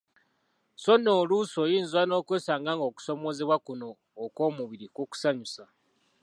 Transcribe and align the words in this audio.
So 0.83 0.91
nno 0.97 1.11
oluusi 1.21 1.55
oyinza 1.63 1.99
nokwesanga 2.09 2.71
nga 2.75 2.85
okusoomoozebwa 2.89 3.57
kuno 3.65 3.89
okw'omubiri 4.23 4.87
kukusanyusa. 4.95 5.63